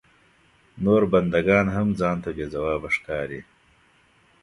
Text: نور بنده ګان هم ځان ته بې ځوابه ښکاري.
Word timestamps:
نور 0.83 1.01
بنده 1.11 1.39
ګان 1.47 1.67
هم 1.75 1.87
ځان 1.99 2.17
ته 2.23 2.29
بې 2.35 2.45
ځوابه 2.53 2.89
ښکاري. 2.95 3.41